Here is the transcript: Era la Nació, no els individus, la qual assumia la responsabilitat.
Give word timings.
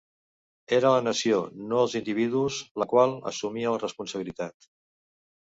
Era 0.77 0.93
la 0.93 1.03
Nació, 1.07 1.41
no 1.73 1.83
els 1.83 1.93
individus, 2.01 2.57
la 2.85 2.87
qual 2.95 3.15
assumia 3.33 3.77
la 3.77 3.83
responsabilitat. 3.87 4.69